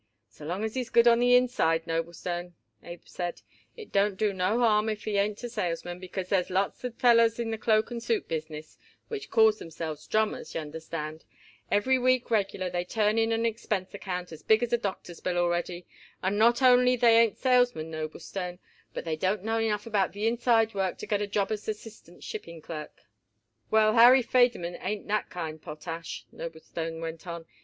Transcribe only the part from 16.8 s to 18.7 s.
they ain't salesmen, Noblestone,